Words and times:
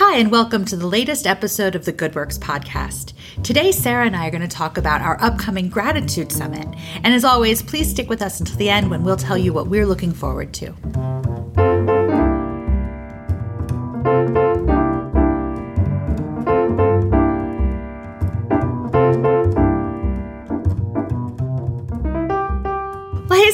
Hi, 0.00 0.18
and 0.18 0.30
welcome 0.30 0.64
to 0.66 0.76
the 0.76 0.86
latest 0.86 1.26
episode 1.26 1.74
of 1.74 1.84
the 1.84 1.90
Good 1.90 2.14
Works 2.14 2.38
podcast. 2.38 3.14
Today, 3.42 3.72
Sara 3.72 4.06
and 4.06 4.14
I 4.14 4.28
are 4.28 4.30
going 4.30 4.42
to 4.42 4.46
talk 4.46 4.78
about 4.78 5.00
our 5.00 5.20
upcoming 5.20 5.68
Gratitude 5.68 6.30
Summit. 6.30 6.68
And 7.02 7.12
as 7.12 7.24
always, 7.24 7.62
please 7.62 7.90
stick 7.90 8.08
with 8.08 8.22
us 8.22 8.38
until 8.38 8.58
the 8.58 8.70
end 8.70 8.92
when 8.92 9.02
we'll 9.02 9.16
tell 9.16 9.36
you 9.36 9.52
what 9.52 9.66
we're 9.66 9.86
looking 9.86 10.12
forward 10.12 10.54
to. 10.54 11.17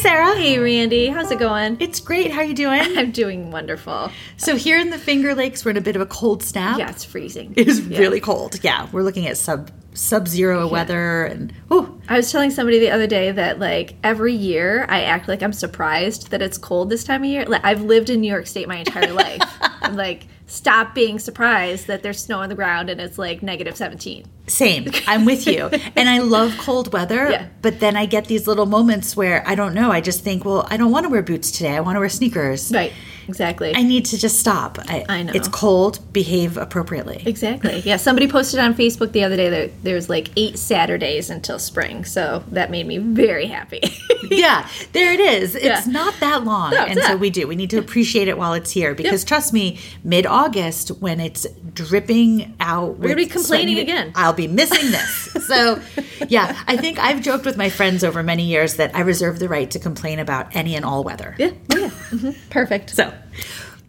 Sara. 0.04 0.36
Hey, 0.36 0.58
Randi. 0.58 1.06
How's 1.06 1.30
it 1.30 1.38
going? 1.38 1.78
It's 1.80 1.98
great. 1.98 2.30
How 2.30 2.42
you 2.42 2.52
doing? 2.52 2.78
I'm 2.98 3.10
doing 3.10 3.50
wonderful. 3.50 4.10
So 4.36 4.54
here 4.54 4.78
in 4.78 4.90
the 4.90 4.98
Finger 4.98 5.34
Lakes, 5.34 5.64
we're 5.64 5.70
in 5.70 5.78
a 5.78 5.80
bit 5.80 5.96
of 5.96 6.02
a 6.02 6.06
cold 6.06 6.42
snap. 6.42 6.78
Yeah, 6.78 6.90
it's 6.90 7.06
freezing. 7.06 7.54
It 7.56 7.68
is 7.68 7.80
Yeah. 7.86 8.00
really 8.00 8.20
cold. 8.20 8.62
Yeah, 8.62 8.86
we're 8.92 9.00
looking 9.02 9.26
at 9.26 9.38
sub 9.38 9.70
sub 9.94 10.28
zero 10.28 10.68
weather 10.68 11.24
and 11.24 11.54
oh, 11.70 11.98
I 12.06 12.18
was 12.18 12.30
telling 12.30 12.50
somebody 12.50 12.80
the 12.80 12.90
other 12.90 13.06
day 13.06 13.30
that 13.30 13.60
like 13.60 13.94
every 14.04 14.34
year 14.34 14.84
I 14.90 15.04
act 15.04 15.26
like 15.26 15.42
I'm 15.42 15.54
surprised 15.54 16.32
that 16.32 16.42
it's 16.42 16.58
cold 16.58 16.90
this 16.90 17.04
time 17.04 17.22
of 17.22 17.30
year. 17.30 17.46
Like 17.46 17.64
I've 17.64 17.80
lived 17.80 18.10
in 18.10 18.20
New 18.20 18.30
York 18.30 18.46
State 18.46 18.68
my 18.68 18.76
entire 18.76 19.10
life. 19.12 19.40
I'm 19.80 19.96
like, 19.96 20.26
stop 20.46 20.94
being 20.94 21.18
surprised 21.18 21.86
that 21.86 22.02
there's 22.02 22.22
snow 22.22 22.40
on 22.40 22.50
the 22.50 22.54
ground 22.54 22.90
and 22.90 23.00
it's 23.00 23.16
like 23.16 23.42
negative 23.42 23.74
17. 23.74 24.26
Same. 24.46 24.90
I'm 25.06 25.24
with 25.24 25.46
you. 25.46 25.66
and 25.96 26.08
I 26.08 26.18
love 26.18 26.56
cold 26.58 26.92
weather, 26.92 27.30
Yeah. 27.30 27.46
but 27.62 27.80
then 27.80 27.96
I 27.96 28.06
get 28.06 28.26
these 28.26 28.46
little 28.46 28.66
moments 28.66 29.16
where 29.16 29.42
I 29.46 29.54
don't 29.54 29.74
know. 29.74 29.90
I 29.90 30.00
just 30.00 30.22
think, 30.22 30.44
well, 30.44 30.66
I 30.70 30.76
don't 30.76 30.90
want 30.90 31.04
to 31.04 31.10
wear 31.10 31.22
boots 31.22 31.50
today. 31.50 31.76
I 31.76 31.80
want 31.80 31.96
to 31.96 32.00
wear 32.00 32.08
sneakers. 32.08 32.70
Right. 32.72 32.92
Exactly. 33.26 33.74
I 33.74 33.82
need 33.82 34.04
to 34.06 34.18
just 34.18 34.38
stop. 34.38 34.78
I, 34.86 35.02
I 35.08 35.22
know. 35.22 35.32
It's 35.34 35.48
cold. 35.48 35.98
Behave 36.12 36.58
appropriately. 36.58 37.22
Exactly. 37.24 37.80
Yeah, 37.84 37.96
somebody 37.96 38.28
posted 38.28 38.60
on 38.60 38.74
Facebook 38.74 39.12
the 39.12 39.24
other 39.24 39.36
day 39.36 39.48
that 39.48 39.82
there's 39.82 40.08
like 40.10 40.28
eight 40.36 40.58
Saturdays 40.58 41.30
until 41.30 41.58
spring, 41.58 42.04
so 42.04 42.44
that 42.48 42.70
made 42.70 42.86
me 42.86 42.98
very 42.98 43.46
happy. 43.46 43.80
yeah, 44.30 44.68
there 44.92 45.12
it 45.12 45.20
is. 45.20 45.54
It's 45.54 45.64
Yeah. 45.64 45.92
not 45.92 46.14
that 46.20 46.44
long. 46.44 46.72
No, 46.72 46.84
and 46.84 47.00
so 47.00 47.16
we 47.16 47.30
do. 47.30 47.46
We 47.48 47.56
need 47.56 47.70
to 47.70 47.78
appreciate 47.78 48.28
it 48.28 48.36
while 48.38 48.52
it's 48.52 48.70
here 48.70 48.94
because 48.94 49.24
trust 49.24 49.52
me, 49.54 49.78
mid 50.02 50.26
August, 50.26 50.88
when 51.00 51.18
it's 51.20 51.46
dripping 51.74 52.54
out, 52.60 52.98
we're 52.98 53.04
gonna 53.08 53.16
be 53.16 53.26
complaining 53.26 53.78
again. 53.78 54.12
I'll 54.14 54.32
be 54.32 54.46
missing 54.48 54.90
this. 54.90 55.46
so, 55.46 55.80
yeah, 56.28 56.58
I 56.66 56.76
think 56.76 56.98
I've 56.98 57.20
joked 57.22 57.44
with 57.44 57.56
my 57.56 57.68
friends 57.68 58.04
over 58.04 58.22
many 58.22 58.44
years 58.44 58.74
that 58.76 58.94
I 58.94 59.00
reserve 59.00 59.38
the 59.38 59.48
right 59.48 59.70
to 59.72 59.78
complain 59.78 60.18
about 60.18 60.54
any 60.54 60.76
and 60.76 60.84
all 60.84 61.04
weather. 61.04 61.34
yeah. 61.38 61.50
Oh, 61.72 61.78
yeah. 61.78 61.88
Mhm. 62.10 62.36
Perfect. 62.50 62.90
So, 62.90 63.12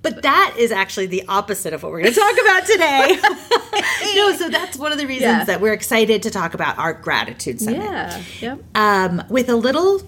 but 0.02 0.22
that 0.22 0.56
is 0.58 0.72
actually 0.72 1.08
the 1.08 1.23
opposite 1.28 1.73
of 1.73 1.81
what 1.83 1.91
we're 1.91 2.02
going 2.02 2.13
to 2.13 2.19
talk 2.19 2.33
about 2.39 2.66
today. 2.66 3.17
no, 4.16 4.36
so 4.36 4.50
that's 4.50 4.78
one 4.78 4.91
of 4.91 4.97
the 5.00 5.08
reasons 5.08 5.22
Yeah. 5.39 5.44
that 5.45 5.61
we're 5.61 5.73
excited 5.73 6.22
to 6.23 6.30
talk 6.30 6.53
about 6.53 6.78
our 6.78 6.94
gratitude 6.94 7.59
summit 7.59 7.81
Yeah. 7.81 8.22
Yep. 8.41 8.59
um, 8.75 9.23
with 9.30 9.50
a 9.50 9.56
little 9.56 10.02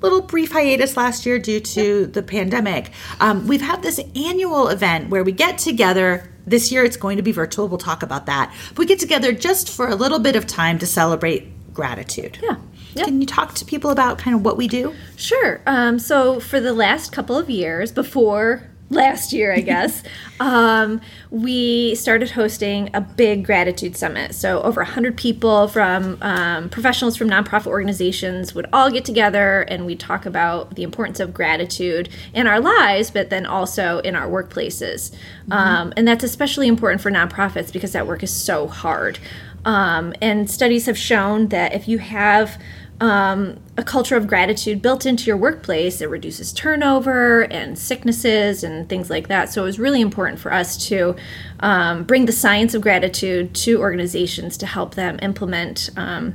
little 0.00 0.20
brief 0.20 0.52
hiatus 0.52 0.96
last 0.96 1.24
year 1.24 1.38
due 1.38 1.58
to 1.60 2.06
the 2.06 2.22
pandemic. 2.22 2.90
Um, 3.20 3.46
we've 3.46 3.62
had 3.62 3.82
this 3.82 3.98
annual 4.14 4.68
event 4.68 5.08
where 5.10 5.24
we 5.24 5.32
get 5.32 5.58
together. 5.58 6.28
This 6.46 6.70
year 6.70 6.84
it's 6.84 6.96
going 6.96 7.16
to 7.16 7.22
be 7.22 7.32
virtual. 7.32 7.68
We'll 7.68 7.78
talk 7.78 8.02
about 8.02 8.26
that. 8.26 8.54
But 8.70 8.78
we 8.78 8.86
get 8.86 8.98
together 8.98 9.32
just 9.32 9.70
for 9.70 9.88
a 9.88 9.94
little 9.94 10.18
bit 10.18 10.36
of 10.36 10.46
time 10.46 10.78
to 10.78 10.86
celebrate 10.86 11.72
gratitude. 11.72 12.38
Yeah. 12.42 12.56
Yep. 12.94 13.06
Can 13.06 13.20
you 13.20 13.26
talk 13.26 13.54
to 13.54 13.64
people 13.64 13.90
about 13.90 14.18
kind 14.18 14.36
of 14.36 14.44
what 14.44 14.56
we 14.56 14.68
do? 14.68 14.94
Sure. 15.16 15.60
Um, 15.66 15.98
so 15.98 16.38
for 16.38 16.60
the 16.60 16.72
last 16.72 17.12
couple 17.12 17.36
of 17.36 17.50
years, 17.50 17.90
before 17.90 18.62
last 18.94 19.32
year, 19.32 19.52
I 19.52 19.60
guess, 19.60 20.02
um, 20.40 21.00
we 21.30 21.94
started 21.94 22.30
hosting 22.30 22.90
a 22.94 23.00
big 23.00 23.44
gratitude 23.44 23.96
summit. 23.96 24.34
So 24.34 24.62
over 24.62 24.82
100 24.82 25.16
people 25.16 25.68
from 25.68 26.18
um, 26.22 26.68
professionals 26.68 27.16
from 27.16 27.28
nonprofit 27.28 27.66
organizations 27.66 28.54
would 28.54 28.66
all 28.72 28.90
get 28.90 29.04
together 29.04 29.62
and 29.62 29.86
we 29.86 29.96
talk 29.96 30.26
about 30.26 30.74
the 30.76 30.82
importance 30.82 31.20
of 31.20 31.34
gratitude 31.34 32.08
in 32.32 32.46
our 32.46 32.60
lives, 32.60 33.10
but 33.10 33.30
then 33.30 33.46
also 33.46 33.98
in 34.00 34.16
our 34.16 34.28
workplaces. 34.28 35.14
Um, 35.50 35.92
and 35.96 36.08
that's 36.08 36.24
especially 36.24 36.68
important 36.68 37.02
for 37.02 37.10
nonprofits 37.10 37.72
because 37.72 37.92
that 37.92 38.06
work 38.06 38.22
is 38.22 38.32
so 38.32 38.66
hard. 38.66 39.18
Um, 39.64 40.14
and 40.20 40.50
studies 40.50 40.86
have 40.86 40.98
shown 40.98 41.48
that 41.48 41.74
if 41.74 41.88
you 41.88 41.98
have 41.98 42.60
um, 43.04 43.60
a 43.76 43.82
culture 43.82 44.16
of 44.16 44.26
gratitude 44.26 44.80
built 44.80 45.04
into 45.04 45.26
your 45.26 45.36
workplace, 45.36 46.00
it 46.00 46.08
reduces 46.08 46.54
turnover 46.54 47.42
and 47.52 47.78
sicknesses 47.78 48.64
and 48.64 48.88
things 48.88 49.10
like 49.10 49.28
that. 49.28 49.52
So 49.52 49.62
it 49.62 49.66
was 49.66 49.78
really 49.78 50.00
important 50.00 50.38
for 50.38 50.50
us 50.50 50.88
to 50.88 51.14
um, 51.60 52.04
bring 52.04 52.24
the 52.24 52.32
science 52.32 52.72
of 52.72 52.80
gratitude 52.80 53.54
to 53.56 53.78
organizations 53.78 54.56
to 54.56 54.64
help 54.64 54.94
them 54.94 55.18
implement 55.20 55.90
um, 55.98 56.34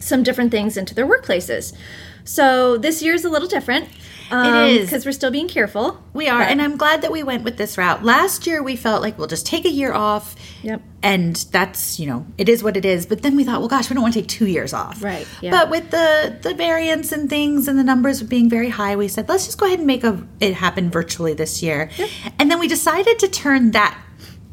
some 0.00 0.22
different 0.22 0.50
things 0.50 0.76
into 0.76 0.94
their 0.94 1.06
workplaces. 1.06 1.74
So 2.24 2.76
this 2.76 3.00
year 3.02 3.14
is 3.14 3.24
a 3.24 3.30
little 3.30 3.48
different. 3.48 3.88
Um, 4.32 4.64
is. 4.66 4.86
because 4.86 5.04
we're 5.04 5.12
still 5.12 5.30
being 5.30 5.48
careful. 5.48 6.02
We 6.12 6.28
are, 6.28 6.40
But- 6.40 6.48
and 6.48 6.62
I'm 6.62 6.76
glad 6.76 7.02
that 7.02 7.10
we 7.12 7.22
went 7.22 7.44
with 7.44 7.56
this 7.56 7.76
route. 7.76 8.04
Last 8.04 8.46
year, 8.46 8.62
we 8.62 8.76
felt 8.76 9.02
like 9.02 9.18
we'll 9.18 9.26
just 9.26 9.46
take 9.46 9.64
a 9.64 9.70
year 9.70 9.92
off. 9.92 10.36
Yep. 10.62 10.82
And 11.02 11.36
that's, 11.50 11.98
you 11.98 12.06
know, 12.06 12.26
it 12.36 12.48
is 12.48 12.62
what 12.62 12.76
it 12.76 12.84
is. 12.84 13.06
But 13.06 13.22
then 13.22 13.34
we 13.34 13.44
thought, 13.44 13.60
well, 13.60 13.68
gosh, 13.68 13.88
we 13.88 13.94
don't 13.94 14.02
want 14.02 14.14
to 14.14 14.20
take 14.20 14.28
two 14.28 14.46
years 14.46 14.72
off. 14.74 15.02
Right, 15.02 15.26
yeah. 15.40 15.50
But 15.50 15.70
with 15.70 15.90
the 15.90 16.36
the 16.42 16.54
variants 16.54 17.10
and 17.12 17.30
things 17.30 17.68
and 17.68 17.78
the 17.78 17.84
numbers 17.84 18.22
being 18.22 18.50
very 18.50 18.68
high, 18.68 18.96
we 18.96 19.08
said, 19.08 19.28
let's 19.28 19.46
just 19.46 19.58
go 19.58 19.66
ahead 19.66 19.78
and 19.78 19.86
make 19.86 20.04
a, 20.04 20.26
it 20.40 20.54
happen 20.54 20.90
virtually 20.90 21.32
this 21.32 21.62
year. 21.62 21.90
And 22.38 22.50
then 22.50 22.58
we 22.58 22.68
decided 22.68 23.18
to 23.20 23.28
turn 23.28 23.70
that 23.70 23.98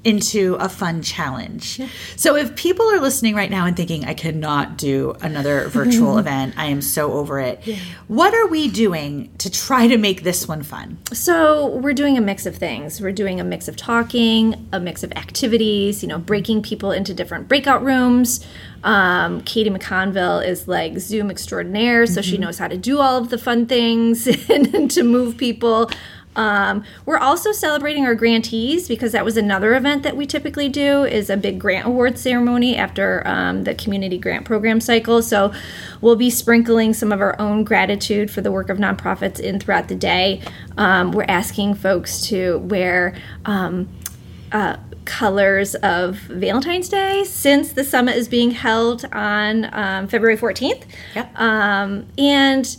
into 0.07 0.55
a 0.55 0.69
fun 0.69 1.01
challenge. 1.01 1.81
So 2.15 2.37
if 2.37 2.55
people 2.55 2.89
are 2.89 2.99
listening 3.01 3.35
right 3.35 3.51
now 3.51 3.65
and 3.65 3.75
thinking, 3.75 4.05
I 4.05 4.13
cannot 4.13 4.77
do 4.77 5.17
another 5.19 5.67
virtual 5.67 6.17
event, 6.17 6.53
I 6.55 6.67
am 6.67 6.81
so 6.81 7.11
over 7.11 7.41
it. 7.41 7.61
What 8.07 8.33
are 8.33 8.47
we 8.47 8.69
doing 8.69 9.29
to 9.39 9.51
try 9.51 9.85
to 9.87 9.97
make 9.97 10.23
this 10.23 10.47
one 10.47 10.63
fun? 10.63 10.97
So 11.11 11.75
we're 11.75 11.93
doing 11.93 12.17
a 12.17 12.21
mix 12.21 12.45
of 12.45 12.55
things. 12.55 13.01
We're 13.01 13.11
doing 13.11 13.41
a 13.41 13.43
mix 13.43 13.67
of 13.67 13.75
talking, 13.75 14.69
a 14.71 14.79
mix 14.79 15.03
of 15.03 15.11
activities, 15.11 16.01
you 16.01 16.07
know, 16.07 16.19
breaking 16.19 16.61
people 16.61 16.91
into 16.91 17.13
different 17.13 17.49
breakout 17.49 17.83
rooms. 17.83 18.45
Um, 18.85 19.41
Katie 19.41 19.69
McConville 19.69 20.45
is 20.47 20.69
like 20.69 20.99
Zoom 20.99 21.29
extraordinaire, 21.29 22.05
so 22.05 22.21
she 22.21 22.37
knows 22.37 22.57
how 22.57 22.69
to 22.69 22.77
do 22.77 22.99
all 22.99 23.17
of 23.17 23.29
the 23.29 23.37
fun 23.37 23.65
things 23.65 24.27
and 24.49 24.89
to 24.91 25.03
move 25.03 25.35
people. 25.35 25.89
Um, 26.37 26.83
we're 27.05 27.17
also 27.17 27.51
celebrating 27.51 28.05
our 28.05 28.15
grantees 28.15 28.87
because 28.87 29.11
that 29.11 29.25
was 29.25 29.35
another 29.35 29.75
event 29.75 30.03
that 30.03 30.15
we 30.15 30.25
typically 30.25 30.69
do 30.69 31.03
is 31.03 31.29
a 31.29 31.35
big 31.35 31.59
grant 31.59 31.87
award 31.87 32.17
ceremony 32.17 32.77
after 32.77 33.23
um, 33.27 33.63
the 33.65 33.75
community 33.75 34.17
grant 34.17 34.45
program 34.45 34.79
cycle. 34.79 35.21
So 35.21 35.51
we'll 35.99 36.15
be 36.15 36.29
sprinkling 36.29 36.93
some 36.93 37.11
of 37.11 37.19
our 37.19 37.39
own 37.41 37.63
gratitude 37.63 38.31
for 38.31 38.41
the 38.41 38.51
work 38.51 38.69
of 38.69 38.77
nonprofits 38.77 39.39
in 39.39 39.59
throughout 39.59 39.87
the 39.87 39.95
day. 39.95 40.41
Um, 40.77 41.11
we're 41.11 41.25
asking 41.27 41.73
folks 41.75 42.21
to 42.27 42.59
wear. 42.59 43.15
Um, 43.45 43.89
uh, 44.49 44.77
colors 45.03 45.73
of 45.75 46.17
Valentine's 46.17 46.89
Day 46.89 47.23
since 47.23 47.73
the 47.73 47.83
summit 47.83 48.15
is 48.15 48.27
being 48.27 48.51
held 48.51 49.05
on 49.13 49.73
um, 49.73 50.07
February 50.07 50.37
14th. 50.37 50.83
Yep. 51.15 51.39
Um, 51.39 52.05
and 52.17 52.77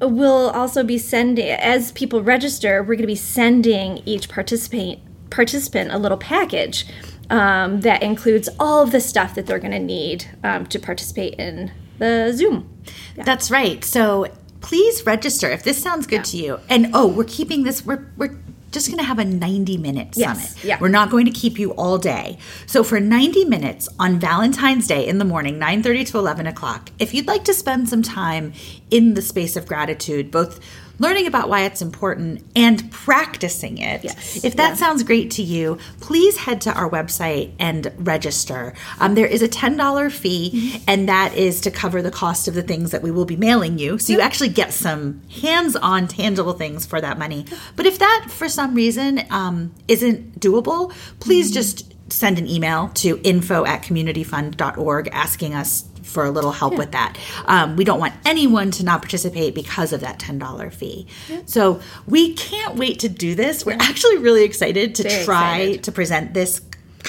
we'll 0.00 0.50
also 0.50 0.82
be 0.82 0.98
sending, 0.98 1.48
as 1.48 1.92
people 1.92 2.22
register, 2.22 2.82
we're 2.82 2.94
going 2.94 3.00
to 3.00 3.06
be 3.06 3.14
sending 3.14 4.02
each 4.04 4.28
participant 4.28 5.00
participant 5.30 5.92
a 5.92 5.98
little 5.98 6.16
package 6.16 6.86
um, 7.28 7.82
that 7.82 8.02
includes 8.02 8.48
all 8.58 8.82
of 8.82 8.92
the 8.92 9.00
stuff 9.00 9.34
that 9.34 9.46
they're 9.46 9.58
going 9.58 9.72
to 9.72 9.78
need 9.78 10.24
um, 10.42 10.64
to 10.66 10.78
participate 10.78 11.34
in 11.34 11.70
the 11.98 12.32
Zoom. 12.34 12.82
That's 13.14 13.50
right. 13.50 13.84
So 13.84 14.28
please 14.60 15.04
register 15.04 15.50
if 15.50 15.62
this 15.62 15.80
sounds 15.80 16.06
good 16.06 16.24
to 16.26 16.36
you. 16.36 16.60
And 16.68 16.90
oh, 16.94 17.06
we're 17.06 17.24
keeping 17.24 17.64
this. 17.64 17.84
We're 17.84 18.10
we're 18.16 18.38
just 18.70 18.88
going 18.88 18.98
to 18.98 19.04
have 19.04 19.18
a 19.18 19.24
90 19.24 19.78
minute 19.78 20.08
Yes, 20.14 20.50
summit. 20.54 20.64
yeah. 20.64 20.78
We're 20.80 20.88
not 20.88 21.10
going 21.10 21.24
to 21.26 21.30
keep 21.30 21.58
you 21.58 21.72
all 21.72 21.98
day. 21.98 22.38
So 22.66 22.82
for 22.84 23.00
90 23.00 23.44
minutes 23.46 23.88
on 23.98 24.18
Valentine's 24.18 24.86
Day 24.86 25.06
in 25.06 25.18
the 25.18 25.24
morning, 25.24 25.58
9:30 25.58 26.06
to 26.12 26.18
11 26.18 26.46
o'clock, 26.46 26.90
if 26.98 27.14
you'd 27.14 27.26
like 27.26 27.44
to 27.44 27.54
spend 27.54 27.88
some 27.88 28.02
time 28.02 28.52
in 28.90 29.14
the 29.14 29.22
space 29.22 29.56
of 29.56 29.66
gratitude, 29.66 30.30
both 30.30 30.60
learning 30.98 31.26
about 31.26 31.48
why 31.48 31.62
it's 31.62 31.80
important 31.82 32.44
and 32.56 32.90
practicing 32.90 33.78
it. 33.78 34.04
Yes, 34.04 34.44
If 34.44 34.56
that 34.56 34.70
yeah. 34.70 34.74
sounds 34.74 35.02
great 35.02 35.30
to 35.32 35.42
you, 35.42 35.78
please 36.00 36.36
head 36.38 36.60
to 36.62 36.72
our 36.72 36.88
website 36.90 37.52
and 37.58 37.92
register. 37.98 38.74
Um, 38.98 39.14
there 39.14 39.26
is 39.26 39.42
a 39.42 39.48
$10 39.48 40.10
fee, 40.12 40.82
and 40.86 41.08
that 41.08 41.34
is 41.34 41.60
to 41.62 41.70
cover 41.70 42.02
the 42.02 42.10
cost 42.10 42.48
of 42.48 42.54
the 42.54 42.62
things 42.62 42.90
that 42.90 43.02
we 43.02 43.10
will 43.10 43.24
be 43.24 43.36
mailing 43.36 43.78
you. 43.78 43.98
So 43.98 44.12
you 44.12 44.20
actually 44.20 44.50
get 44.50 44.72
some 44.72 45.22
hands 45.40 45.76
on, 45.76 46.08
tangible 46.08 46.52
things 46.54 46.86
for 46.86 47.00
that 47.00 47.18
money. 47.18 47.46
But 47.76 47.86
if 47.86 47.98
that, 47.98 48.26
for 48.30 48.48
some 48.48 48.74
reason, 48.74 49.22
um, 49.30 49.74
isn't 49.86 50.40
doable, 50.40 50.92
please 51.20 51.50
just 51.52 51.94
send 52.12 52.38
an 52.38 52.48
email 52.48 52.88
to 52.94 53.20
info 53.22 53.66
at 53.66 53.82
communityfund.org 53.82 55.08
asking 55.12 55.54
us 55.54 55.84
for 56.08 56.24
a 56.24 56.30
little 56.30 56.52
help 56.52 56.76
with 56.76 56.92
that. 56.92 57.16
Um, 57.44 57.76
we 57.76 57.84
don't 57.84 58.00
want 58.00 58.14
anyone 58.24 58.70
to 58.72 58.84
not 58.84 59.02
participate 59.02 59.54
because 59.54 59.92
of 59.92 60.00
that 60.00 60.18
$10 60.18 60.72
fee. 60.72 61.06
So 61.46 61.80
we 62.06 62.34
can't 62.34 62.76
wait 62.76 62.98
to 63.00 63.08
do 63.08 63.34
this. 63.34 63.64
We're 63.66 63.76
actually 63.80 64.18
really 64.18 64.44
excited 64.44 64.94
to 64.96 65.02
Very 65.04 65.24
try 65.24 65.58
excited. 65.58 65.84
to 65.84 65.92
present 65.92 66.34
this 66.34 66.60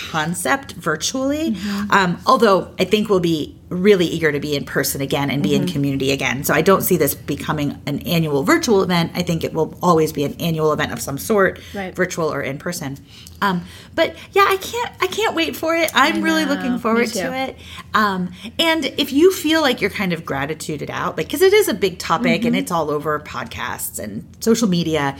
concept 0.09 0.73
virtually. 0.73 1.55
Um, 1.89 2.19
although 2.25 2.73
I 2.79 2.85
think 2.85 3.09
we'll 3.09 3.19
be 3.19 3.55
really 3.69 4.07
eager 4.07 4.31
to 4.31 4.39
be 4.39 4.55
in 4.55 4.65
person 4.65 4.99
again 4.99 5.29
and 5.29 5.43
be 5.43 5.53
in 5.53 5.67
community 5.67 6.11
again. 6.11 6.43
So 6.43 6.55
I 6.55 6.61
don't 6.61 6.81
see 6.81 6.97
this 6.97 7.13
becoming 7.13 7.79
an 7.85 7.99
annual 7.99 8.41
virtual 8.41 8.81
event. 8.81 9.11
I 9.13 9.21
think 9.21 9.43
it 9.43 9.53
will 9.53 9.77
always 9.83 10.11
be 10.11 10.23
an 10.23 10.33
annual 10.39 10.73
event 10.73 10.91
of 10.91 10.99
some 10.99 11.19
sort, 11.19 11.59
Right. 11.75 11.95
virtual 11.95 12.33
or 12.33 12.41
in 12.41 12.57
person. 12.57 12.97
Um, 13.43 13.61
but 13.93 14.15
yeah, 14.33 14.45
I 14.47 14.57
can't 14.57 14.91
I 15.01 15.07
can't 15.07 15.35
wait 15.35 15.55
for 15.55 15.75
it. 15.75 15.91
I'm 15.93 16.21
really 16.23 16.45
looking 16.45 16.79
forward 16.79 17.07
to 17.09 17.33
it. 17.33 17.57
Um, 17.93 18.31
and 18.57 18.85
if 18.85 19.13
you 19.13 19.31
feel 19.31 19.61
like 19.61 19.81
you're 19.81 19.89
kind 19.91 20.13
of 20.13 20.25
gratituded 20.25 20.89
out, 20.89 21.15
like 21.17 21.27
because 21.27 21.43
it 21.43 21.53
is 21.53 21.67
a 21.67 21.73
big 21.75 21.99
topic 21.99 22.43
and 22.45 22.55
it's 22.55 22.71
all 22.71 22.89
over 22.89 23.19
podcasts 23.19 23.99
and 23.99 24.25
social 24.39 24.67
media, 24.67 25.15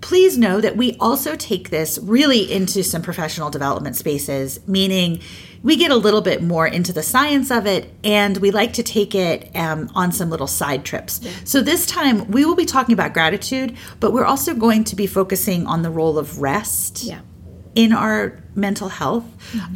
please 0.00 0.38
know 0.38 0.60
that 0.60 0.76
we 0.76 0.96
also 1.00 1.34
take 1.34 1.70
this 1.70 1.98
really 1.98 2.50
into 2.50 2.82
some 2.82 3.02
professional 3.02 3.50
development 3.50 3.96
spaces, 3.96 4.60
meaning 4.66 5.20
we 5.62 5.76
get 5.76 5.90
a 5.90 5.96
little 5.96 6.20
bit 6.20 6.42
more 6.42 6.66
into 6.66 6.92
the 6.92 7.02
science 7.02 7.50
of 7.50 7.66
it 7.66 7.92
and 8.04 8.36
we 8.38 8.50
like 8.50 8.72
to 8.74 8.82
take 8.82 9.14
it 9.14 9.50
um, 9.56 9.90
on 9.94 10.12
some 10.12 10.30
little 10.30 10.46
side 10.46 10.84
trips. 10.84 11.20
So 11.44 11.60
this 11.60 11.84
time 11.86 12.30
we 12.30 12.44
will 12.44 12.54
be 12.54 12.64
talking 12.64 12.92
about 12.92 13.12
gratitude, 13.12 13.76
but 14.00 14.12
we're 14.12 14.24
also 14.24 14.54
going 14.54 14.84
to 14.84 14.96
be 14.96 15.06
focusing 15.06 15.66
on 15.66 15.82
the 15.82 15.90
role 15.90 16.18
of 16.18 16.40
rest 16.40 17.02
Yeah. 17.02 17.20
In 17.84 17.92
our 17.92 18.32
mental 18.56 18.88
health 18.88 19.24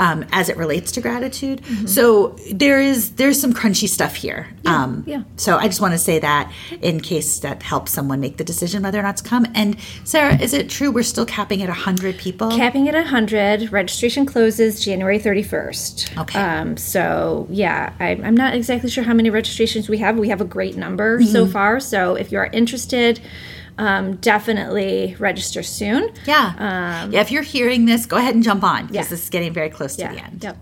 um, 0.00 0.25
as 0.32 0.49
it 0.49 0.56
relates 0.56 0.90
to 0.90 1.00
gratitude. 1.00 1.62
So 1.88 2.37
there 2.52 2.81
is 2.81 3.12
there's 3.12 3.40
some 3.40 3.52
crunchy 3.54 3.88
stuff 3.88 4.16
here. 4.16 4.49
um, 4.66 5.04
yeah. 5.06 5.22
So 5.37 5.56
I 5.56 5.69
just 5.69 5.81
want 5.81 5.93
to 5.94 5.99
say 5.99 6.19
that 6.19 6.50
in 6.81 6.99
case 7.00 7.38
that 7.46 7.62
helps 7.62 7.93
someone 7.93 8.19
make 8.19 8.38
the 8.38 8.44
decision 8.52 8.82
whether 8.82 8.99
or 8.99 9.02
not 9.04 9.19
to 9.19 9.22
come. 9.25 9.46
And 9.54 9.76
Sara, 10.02 10.34
is 10.46 10.52
it 10.52 10.69
true 10.69 10.90
we're 10.90 11.04
still 11.04 11.25
capping 11.26 11.62
at 11.62 11.69
hundred 11.70 12.19
people? 12.19 12.50
Capping 12.50 12.88
at 12.88 12.94
100. 12.94 13.70
Registration 13.70 14.26
closes 14.26 14.84
January 14.84 15.20
31st. 15.20 16.19
Okay. 16.22 16.40
Um, 16.40 16.76
so, 16.76 17.46
yeah, 17.50 17.93
I, 18.00 18.10
I'm 18.26 18.34
not 18.37 18.54
exactly 18.54 18.90
sure 18.90 19.04
how 19.04 19.14
many 19.14 19.31
registrations 19.31 19.88
we 19.88 19.99
have. 19.99 20.19
We 20.19 20.28
have 20.31 20.40
a 20.40 20.44
great 20.56 20.76
number 20.76 21.22
so 21.22 21.44
Mm-hmm. 21.44 21.52
far. 21.52 21.78
So, 21.78 22.16
if 22.16 22.32
you 22.32 22.38
are 22.38 22.50
interested, 22.52 23.20
um, 23.79 24.17
definitely 24.17 25.17
register 25.19 25.63
soon. 25.63 26.11
yeah. 26.27 27.03
Um, 27.05 27.13
yeah. 27.13 27.21
If 27.21 27.31
you're 27.31 27.43
hearing 27.43 27.87
this, 27.87 28.07
go 28.07 28.17
ahead 28.17 28.35
and 28.35 28.43
jump 28.45 28.65
on 28.65 28.83
because 28.87 28.95
Yeah. 28.95 29.11
this 29.11 29.23
is 29.25 29.31
getting 29.31 29.53
very 29.53 29.71
close 29.71 29.97
to 29.97 30.03
Yeah. 30.03 30.13
the 30.13 30.25
end. 30.25 30.45
Yep. 30.45 30.57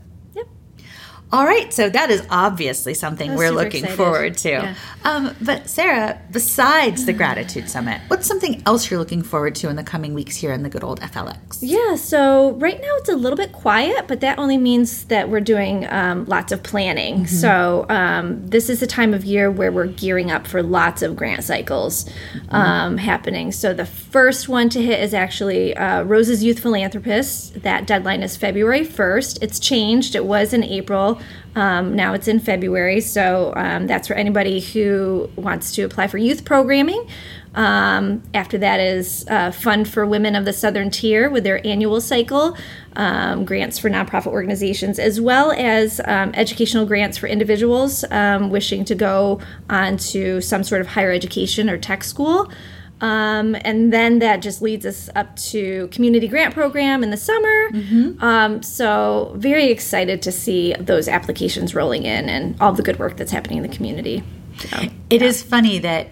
All 1.32 1.44
right, 1.44 1.72
so 1.72 1.88
that 1.88 2.10
is 2.10 2.26
obviously 2.28 2.92
something 2.92 3.36
we're 3.36 3.52
looking 3.52 3.84
excited. 3.84 3.96
forward 3.96 4.36
to. 4.38 4.48
Yeah. 4.48 4.74
Um, 5.04 5.36
but 5.40 5.68
Sara, 5.70 6.20
besides 6.32 7.06
the 7.06 7.12
Gratitude 7.12 7.70
Summit, 7.70 8.00
what's 8.08 8.26
something 8.26 8.60
else 8.66 8.90
you're 8.90 8.98
looking 8.98 9.22
forward 9.22 9.54
to 9.56 9.68
in 9.68 9.76
the 9.76 9.84
coming 9.84 10.12
weeks 10.12 10.34
here 10.34 10.52
in 10.52 10.64
the 10.64 10.68
good 10.68 10.82
old 10.82 11.00
FLX? 11.00 11.58
Yeah, 11.60 11.94
so 11.94 12.52
right 12.54 12.80
now 12.80 12.96
it's 12.96 13.08
a 13.08 13.14
little 13.14 13.36
bit 13.36 13.52
quiet, 13.52 14.08
but 14.08 14.20
that 14.20 14.40
only 14.40 14.58
means 14.58 15.04
that 15.04 15.28
we're 15.28 15.40
doing 15.40 15.86
um, 15.90 16.24
lots 16.24 16.50
of 16.50 16.64
planning. 16.64 17.28
So 17.28 17.86
um, 17.88 18.46
this 18.48 18.68
is 18.68 18.80
the 18.80 18.86
time 18.88 19.14
of 19.14 19.24
year 19.24 19.50
where 19.50 19.70
we're 19.70 19.86
gearing 19.86 20.32
up 20.32 20.48
for 20.48 20.62
lots 20.64 21.00
of 21.00 21.14
grant 21.14 21.44
cycles 21.44 22.10
um, 22.48 22.98
happening. 22.98 23.52
So 23.52 23.72
the 23.72 23.86
first 23.86 24.48
one 24.48 24.68
to 24.70 24.82
hit 24.82 25.00
is 25.00 25.14
actually 25.14 25.76
uh, 25.76 26.02
Rose's 26.02 26.42
Youth 26.42 26.58
Philanthropist. 26.58 27.62
That 27.62 27.86
deadline 27.86 28.22
is 28.24 28.36
February 28.36 28.84
1st. 28.84 29.38
It's 29.42 29.60
changed, 29.60 30.16
it 30.16 30.24
was 30.24 30.52
in 30.52 30.64
April. 30.64 31.19
Um, 31.54 31.96
now 31.96 32.14
it's 32.14 32.28
in 32.28 32.38
February, 32.38 33.00
so 33.00 33.52
um, 33.56 33.86
that's 33.86 34.06
for 34.08 34.14
anybody 34.14 34.60
who 34.60 35.28
wants 35.36 35.74
to 35.74 35.82
apply 35.82 36.06
for 36.06 36.18
youth 36.18 36.44
programming. 36.44 37.08
Um, 37.54 38.22
after 38.32 38.58
that 38.58 38.78
is 38.78 39.26
uh, 39.28 39.50
Fund 39.50 39.88
for 39.88 40.06
Women 40.06 40.36
of 40.36 40.44
the 40.44 40.52
Southern 40.52 40.90
Tier 40.90 41.28
with 41.28 41.42
their 41.42 41.64
annual 41.66 42.00
cycle, 42.00 42.56
um, 42.94 43.44
grants 43.44 43.78
for 43.78 43.90
nonprofit 43.90 44.28
organizations, 44.28 44.98
as 44.98 45.20
well 45.20 45.50
as 45.52 46.00
um, 46.04 46.30
educational 46.34 46.86
grants 46.86 47.18
for 47.18 47.26
individuals 47.26 48.04
um, 48.10 48.50
wishing 48.50 48.84
to 48.84 48.94
go 48.94 49.40
on 49.68 49.96
to 49.96 50.40
some 50.40 50.62
sort 50.62 50.80
of 50.80 50.86
higher 50.86 51.10
education 51.10 51.68
or 51.68 51.76
tech 51.76 52.04
school. 52.04 52.50
Um, 53.00 53.56
and 53.64 53.92
then 53.92 54.18
that 54.18 54.42
just 54.42 54.60
leads 54.62 54.84
us 54.84 55.08
up 55.14 55.34
to 55.36 55.88
community 55.90 56.28
grant 56.28 56.52
program 56.54 57.02
in 57.02 57.10
the 57.10 57.16
summer. 57.16 57.68
Um, 58.22 58.62
so 58.62 59.32
very 59.36 59.66
excited 59.66 60.20
to 60.22 60.32
see 60.32 60.74
those 60.78 61.08
applications 61.08 61.74
rolling 61.74 62.04
in 62.04 62.28
and 62.28 62.60
all 62.60 62.72
the 62.72 62.82
good 62.82 62.98
work 62.98 63.16
that's 63.16 63.32
happening 63.32 63.58
in 63.58 63.62
the 63.62 63.74
community. 63.74 64.22
So, 64.58 64.88
It 65.08 65.22
is 65.22 65.42
funny 65.42 65.78
that 65.78 66.08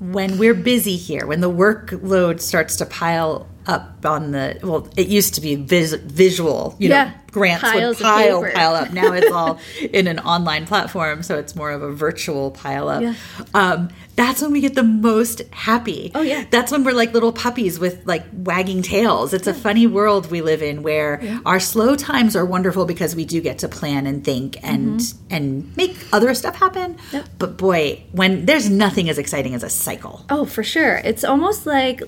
when 0.00 0.38
we're 0.38 0.54
busy 0.54 0.96
here, 0.96 1.26
when 1.26 1.40
the 1.40 1.50
workload 1.50 2.40
starts 2.40 2.76
to 2.76 2.86
pile 2.86 3.46
up 3.66 4.04
on 4.04 4.30
the 4.32 4.58
well, 4.62 4.88
it 4.96 5.08
used 5.08 5.34
to 5.34 5.40
be 5.40 5.54
vis- 5.56 5.94
visual, 5.94 6.76
you 6.78 6.88
Yeah. 6.88 7.04
know, 7.04 7.12
grants 7.32 7.62
Piles 7.62 7.98
would 7.98 8.04
pile 8.04 8.42
pile 8.54 8.74
up. 8.74 8.92
Now 8.92 9.12
it's 9.12 9.30
all 9.30 9.58
in 9.92 10.06
an 10.06 10.18
online 10.20 10.66
platform, 10.66 11.22
so 11.22 11.36
it's 11.38 11.54
more 11.56 11.70
of 11.70 11.82
a 11.82 11.90
virtual 11.92 12.50
pile 12.52 12.88
up. 12.88 13.02
Yeah. 13.02 13.14
Um, 13.54 13.88
that's 14.14 14.40
when 14.40 14.50
we 14.52 14.60
get 14.62 14.74
the 14.74 14.82
most 14.82 15.42
happy. 15.52 16.10
Oh, 16.14 16.22
yeah. 16.22 16.46
That's 16.50 16.72
when 16.72 16.84
we're 16.84 16.94
like 16.94 17.12
little 17.12 17.32
puppies 17.32 17.78
with 17.78 18.06
like 18.06 18.24
wagging 18.32 18.80
tails. 18.80 19.34
It's 19.34 19.46
a 19.46 19.52
funny 19.52 19.86
world 19.86 20.30
we 20.30 20.40
live 20.40 20.62
in 20.62 20.82
where 20.82 21.20
our 21.44 21.60
slow 21.60 21.96
times 21.96 22.34
are 22.34 22.44
wonderful 22.46 22.86
because 22.86 23.14
we 23.14 23.26
do 23.26 23.42
get 23.42 23.58
to 23.58 23.68
plan 23.68 24.06
and 24.06 24.24
think 24.24 24.56
and 24.62 25.02
and 25.28 25.76
make 25.76 25.94
other 26.12 26.32
stuff 26.34 26.56
happen. 26.56 26.94
Mm-hmm. 26.94 27.16
Yep. 27.16 27.28
But 27.38 27.56
boy, 27.58 28.04
when 28.12 28.46
there's 28.46 28.70
nothing 28.70 29.10
as 29.10 29.18
exciting 29.18 29.54
as 29.54 29.62
a 29.62 29.68
cycle. 29.70 30.24
Oh, 30.30 30.46
for 30.46 30.62
sure. 30.62 30.96
It's 31.04 31.22
almost 31.24 31.66
like 31.66 32.00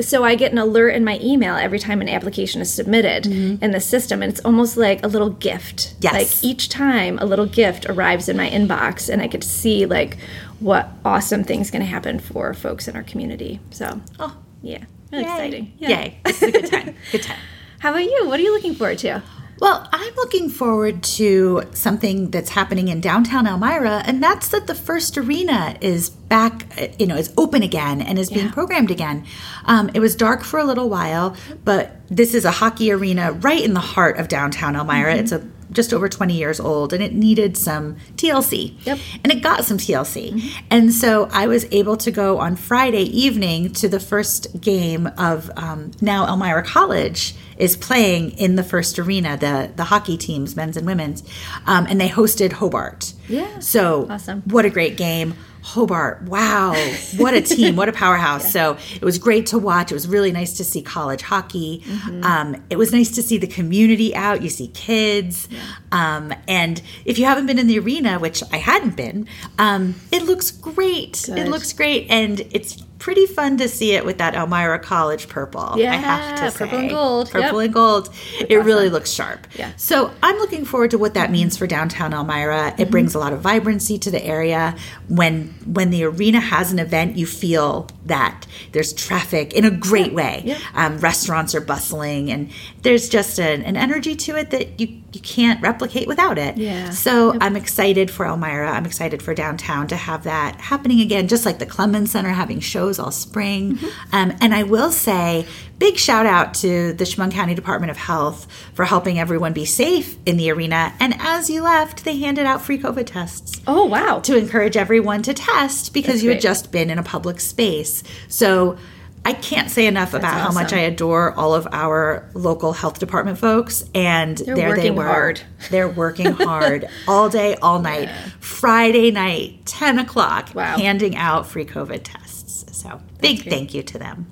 so 0.00 0.24
I 0.24 0.34
get 0.34 0.52
an 0.52 0.58
alert 0.58 0.90
in 0.90 1.04
my 1.04 1.18
email 1.22 1.54
every 1.54 1.78
time 1.78 2.00
an 2.00 2.08
application 2.08 2.60
is 2.60 2.72
submitted 2.72 3.24
mm-hmm. 3.24 3.62
in 3.62 3.70
the 3.72 3.80
system, 3.80 4.22
and 4.22 4.32
it's 4.32 4.40
almost 4.40 4.76
like 4.76 5.04
a 5.04 5.08
little 5.08 5.30
gift. 5.30 5.94
Yes. 6.00 6.12
Like 6.14 6.44
each 6.44 6.68
time 6.68 7.18
a 7.18 7.24
little 7.24 7.46
gift 7.46 7.86
arrives 7.86 8.28
in 8.28 8.36
my 8.36 8.48
inbox, 8.48 9.08
and 9.08 9.20
I 9.20 9.26
get 9.26 9.42
to 9.42 9.48
see 9.48 9.86
like 9.86 10.16
what 10.60 10.88
awesome 11.04 11.44
things 11.44 11.70
going 11.70 11.82
to 11.82 11.86
happen 11.86 12.18
for 12.18 12.54
folks 12.54 12.88
in 12.88 12.96
our 12.96 13.02
community. 13.02 13.60
So, 13.70 14.00
Oh, 14.18 14.36
yeah, 14.62 14.84
really 15.10 15.24
yay. 15.24 15.30
exciting. 15.30 15.72
Yeah. 15.78 15.88
Yay. 15.88 16.18
This 16.24 16.42
is 16.42 16.48
a 16.48 16.52
good 16.52 16.70
time. 16.70 16.94
good 17.10 17.22
time. 17.22 17.38
How 17.80 17.90
about 17.90 18.04
you? 18.04 18.26
What 18.28 18.38
are 18.38 18.42
you 18.42 18.52
looking 18.54 18.74
forward 18.74 18.98
to? 18.98 19.22
Well, 19.60 19.88
I'm 19.92 20.14
looking 20.16 20.48
forward 20.48 21.02
to 21.04 21.62
something 21.72 22.30
that's 22.30 22.50
happening 22.50 22.88
in 22.88 23.00
downtown 23.00 23.46
Elmira, 23.46 24.02
and 24.04 24.20
that's 24.22 24.48
that 24.48 24.66
the 24.66 24.74
first 24.74 25.16
arena 25.16 25.76
is 25.80 26.10
back, 26.10 26.66
you 26.98 27.06
know, 27.06 27.16
is 27.16 27.32
open 27.36 27.62
again 27.62 28.00
and 28.00 28.18
is 28.18 28.28
being 28.28 28.50
programmed 28.50 28.90
again. 28.90 29.24
Um, 29.66 29.90
it 29.94 30.00
was 30.00 30.16
dark 30.16 30.42
for 30.42 30.58
a 30.58 30.64
little 30.64 30.88
while, 30.88 31.36
but 31.64 32.00
this 32.08 32.34
is 32.34 32.44
a 32.44 32.50
hockey 32.50 32.90
arena 32.90 33.32
right 33.32 33.62
in 33.62 33.74
the 33.74 33.80
heart 33.80 34.18
of 34.18 34.26
downtown 34.28 34.74
Elmira. 34.74 35.14
It's 35.14 35.32
a 35.32 35.46
just 35.72 35.92
over 35.92 36.08
20 36.08 36.34
years 36.34 36.60
old 36.60 36.92
and 36.92 37.02
it 37.02 37.12
needed 37.12 37.56
some 37.56 37.96
TLC. 38.16 38.74
Yep. 38.86 38.98
And 39.24 39.32
it 39.32 39.42
got 39.42 39.64
some 39.64 39.78
TLC. 39.78 40.50
And 40.70 40.92
so 40.92 41.28
I 41.32 41.46
was 41.46 41.66
able 41.70 41.96
to 41.98 42.10
go 42.10 42.38
on 42.38 42.56
Friday 42.56 43.02
evening 43.04 43.72
to 43.74 43.88
the 43.88 44.00
first 44.00 44.60
game 44.60 45.06
of 45.18 45.50
um, 45.56 45.90
now 46.00 46.26
Elmira 46.26 46.62
College 46.62 47.34
is 47.56 47.76
playing 47.76 48.30
in 48.38 48.56
the 48.56 48.62
first 48.64 48.98
arena, 48.98 49.36
the, 49.36 49.70
the 49.76 49.84
hockey 49.84 50.16
teams, 50.16 50.56
men's 50.56 50.76
and 50.76 50.86
women's. 50.86 51.22
Um, 51.66 51.86
and 51.88 52.00
they 52.00 52.08
hosted 52.08 52.52
Hobart. 52.52 53.12
Yeah. 53.28 53.58
So 53.60 54.08
Awesome. 54.10 54.42
what 54.46 54.64
a 54.64 54.70
great 54.70 54.96
game. 54.96 55.34
Hobart, 55.62 56.22
wow, 56.22 56.74
what 57.16 57.34
a 57.34 57.40
team, 57.40 57.76
what 57.76 57.88
a 57.88 57.92
powerhouse. 57.92 58.52
So 58.52 58.76
it 58.94 59.04
was 59.04 59.18
great 59.18 59.46
to 59.46 59.58
watch. 59.58 59.90
It 59.90 59.94
was 59.94 60.08
really 60.08 60.32
nice 60.32 60.56
to 60.56 60.64
see 60.64 60.82
college 60.82 61.22
hockey. 61.22 61.84
Um, 62.24 62.62
it 62.68 62.76
was 62.76 62.92
nice 62.92 63.10
to 63.12 63.22
see 63.22 63.38
the 63.38 63.46
community 63.46 64.14
out. 64.14 64.42
You 64.42 64.48
see 64.50 64.68
kids. 64.68 65.48
Um, 65.92 66.32
and 66.48 66.82
if 67.04 67.18
you 67.18 67.26
haven't 67.26 67.46
been 67.46 67.58
in 67.58 67.66
the 67.68 67.78
arena, 67.78 68.18
which 68.18 68.42
I 68.52 68.56
hadn't 68.56 68.96
been, 68.96 69.28
um, 69.58 69.94
it 70.10 70.24
looks 70.24 70.50
great. 70.50 71.28
It 71.28 71.48
looks 71.48 71.72
great. 71.72 72.10
And 72.10 72.40
it's 72.50 72.82
pretty 73.02 73.26
fun 73.26 73.56
to 73.58 73.68
see 73.68 73.92
it 73.92 74.04
with 74.04 74.18
that 74.18 74.34
Elmira 74.36 74.78
College 74.78 75.26
purple. 75.28 75.74
Yeah, 75.76 75.92
I 75.92 75.96
have 75.96 76.36
to 76.38 76.42
Yeah, 76.44 76.48
say. 76.50 76.58
purple 76.60 76.78
and 76.78 76.88
gold. 76.90 77.30
Purple 77.32 77.60
Yep. 77.60 77.64
and 77.66 77.74
gold. 77.74 78.08
It 78.48 78.56
really 78.64 78.88
looks 78.88 79.10
sharp. 79.10 79.48
Yeah. 79.58 79.72
So 79.76 80.12
I'm 80.22 80.36
looking 80.38 80.64
forward 80.64 80.92
to 80.92 80.98
what 80.98 81.14
that 81.14 81.32
means 81.32 81.56
for 81.56 81.66
downtown 81.66 82.14
Elmira. 82.14 82.74
It 82.78 82.90
brings 82.92 83.16
a 83.16 83.18
lot 83.18 83.32
of 83.32 83.40
vibrancy 83.40 83.98
to 83.98 84.10
the 84.10 84.24
area. 84.24 84.76
When 85.08 85.52
when 85.66 85.90
the 85.90 86.04
arena 86.04 86.38
has 86.38 86.70
an 86.72 86.78
event, 86.78 87.16
you 87.16 87.26
feel 87.26 87.88
that 88.06 88.46
there's 88.70 88.92
traffic 88.92 89.52
in 89.52 89.64
a 89.64 89.70
great 89.70 90.12
way. 90.14 90.42
yeah. 90.44 90.58
Um, 90.74 90.98
restaurants 90.98 91.54
are 91.56 91.60
bustling, 91.60 92.30
and 92.30 92.50
there's 92.82 93.08
just 93.08 93.38
an, 93.40 93.62
an 93.62 93.76
energy 93.76 94.14
to 94.14 94.36
it 94.36 94.50
that 94.50 94.78
you 94.80 95.01
you 95.12 95.20
can't 95.20 95.60
replicate 95.62 96.08
without 96.08 96.38
it. 96.38 96.56
Yeah. 96.56 96.90
So 96.90 97.36
I'm 97.40 97.56
excited 97.56 98.10
for 98.10 98.26
Elmira. 98.26 98.70
I'm 98.70 98.86
excited 98.86 99.22
for 99.22 99.34
downtown 99.34 99.86
to 99.88 99.96
have 99.96 100.24
that 100.24 100.60
happening 100.60 101.00
again, 101.00 101.28
just 101.28 101.44
like 101.44 101.58
the 101.58 101.66
Clemens 101.66 102.10
Center 102.12 102.30
having 102.30 102.60
shows 102.60 102.98
all 102.98 103.10
spring. 103.10 103.76
Mm-hmm. 103.76 104.14
Um, 104.14 104.36
and 104.40 104.54
I 104.54 104.62
will 104.62 104.90
say, 104.90 105.46
big 105.78 105.96
shout 105.96 106.26
out 106.26 106.54
to 106.54 106.92
the 106.92 107.04
Chemung 107.04 107.30
County 107.32 107.54
Department 107.54 107.90
of 107.90 107.96
Health 107.96 108.46
for 108.74 108.84
helping 108.84 109.18
everyone 109.18 109.52
be 109.52 109.64
safe 109.64 110.16
in 110.24 110.36
the 110.36 110.50
arena. 110.50 110.92
And 111.00 111.14
as 111.18 111.50
you 111.50 111.62
left, 111.62 112.04
they 112.04 112.18
handed 112.18 112.46
out 112.46 112.62
free 112.62 112.78
COVID 112.78 113.06
tests 113.06 113.60
Oh 113.66 113.84
wow. 113.86 114.20
to 114.20 114.36
encourage 114.36 114.76
everyone 114.76 115.22
to 115.22 115.34
test 115.34 115.92
because 115.92 116.14
That's 116.14 116.22
you 116.22 116.30
had 116.30 116.40
just 116.40 116.72
been 116.72 116.88
in 116.90 116.98
a 116.98 117.02
public 117.02 117.40
space. 117.40 118.02
So 118.28 118.78
I 119.24 119.32
can't 119.34 119.70
say 119.70 119.86
enough 119.86 120.14
about 120.14 120.34
how 120.34 120.50
much. 120.50 120.72
I 120.72 120.80
adore 120.80 121.32
all 121.34 121.54
of 121.54 121.68
our 121.70 122.28
local 122.34 122.72
health 122.72 122.98
department 122.98 123.38
folks. 123.38 123.84
And 123.94 124.36
They're 124.38 124.56
there 124.56 124.76
they 124.76 124.90
were. 124.90 125.04
hard. 125.06 125.40
They're 125.70 125.88
working 125.88 126.32
hard 126.32 126.88
all 127.06 127.28
day, 127.28 127.54
all 127.56 127.78
night. 127.78 128.08
Friday 128.40 129.10
night, 129.12 129.64
10 129.66 130.00
o'clock, 130.00 130.50
Wow. 130.54 130.76
handing 130.76 131.14
out 131.16 131.46
free 131.46 131.64
COVID 131.64 132.00
tests. 132.02 132.64
So 132.76 133.00
big 133.20 133.44
thank 133.44 133.74
you 133.74 133.82
to 133.84 133.98
them. 133.98 134.26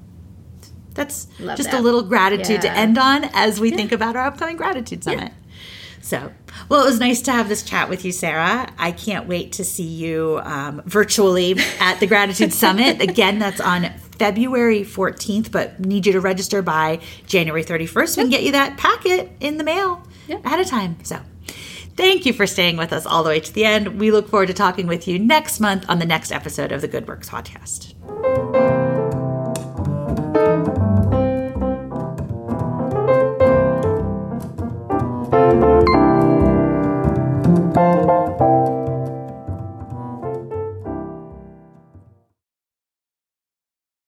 That's 0.95 1.29
Love 1.39 1.57
just 1.57 1.73
a 1.73 1.81
little 1.81 2.03
gratitude 2.03 2.63
to 2.63 2.71
end 2.73 2.99
on 2.99 3.25
as 3.33 3.61
we 3.61 3.71
think 3.71 3.93
about 3.93 4.17
our 4.17 4.27
upcoming 4.27 4.57
gratitude 4.57 5.05
summit. 5.05 5.33
So, 6.03 6.33
well, 6.69 6.83
it 6.83 6.87
was 6.87 6.99
nice 6.99 7.23
to 7.23 7.33
have 7.33 7.49
this 7.49 7.63
chat 7.63 7.89
with 7.89 8.05
you, 8.05 8.11
Sara. 8.11 8.69
I 8.77 8.91
can't 8.91 9.29
wait 9.29 9.53
to 9.53 9.65
see 9.65 9.85
you 9.87 10.41
um, 10.43 10.83
virtually 10.87 11.57
at 11.79 12.01
the 12.01 12.07
Gratitude 12.07 12.53
Summit. 12.65 13.01
Again, 13.01 13.39
that's 13.39 13.61
on 13.61 13.93
February 14.21 14.83
14th, 14.83 15.51
but 15.51 15.81
need 15.81 16.05
you 16.05 16.13
to 16.13 16.21
register 16.21 16.61
by 16.61 17.01
January 17.27 17.65
31st. 17.65 18.19
We 18.19 18.23
can 18.25 18.31
get 18.31 18.43
you 18.43 18.53
that 18.53 18.77
packet 18.77 19.31
in 19.41 19.57
the 19.57 19.65
mail 19.65 20.03
Yep. 20.29 20.45
ahead 20.45 20.61
of 20.61 20.67
time. 20.67 20.99
So, 21.05 21.19
thank 21.97 22.27
you 22.27 22.35
for 22.35 22.47
staying 22.47 22.77
with 22.77 22.93
us 22.93 23.07
all 23.07 23.23
the 23.23 23.31
way 23.31 23.41
to 23.41 23.53
the 23.55 23.65
end. 23.65 23.99
We 23.99 24.11
look 24.11 24.29
forward 24.29 24.49
to 24.49 24.55
talking 24.55 24.87
with 24.87 25.09
you 25.09 25.19
next 25.19 25.59
month 25.59 25.87
on 25.89 26.01
the 26.01 26.07
next 26.07 26.33
episode 26.33 26.71
of 26.71 26.83
the 26.83 26.89
Good 26.89 27.09
Works 27.09 27.31
Podcast. 27.31 28.60